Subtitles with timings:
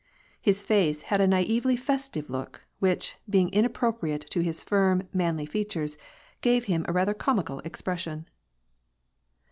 [0.41, 5.45] His face had a naively festive look^ which, being inappro priate to his firm, manly
[5.45, 5.95] features,
[6.41, 8.27] gave him a rather comical expression.